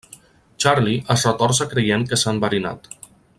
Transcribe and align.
Charlie 0.63 1.03
es 1.15 1.25
retorça 1.29 1.67
creient 1.75 2.07
que 2.13 2.21
s'ha 2.23 2.35
enverinat. 2.37 2.91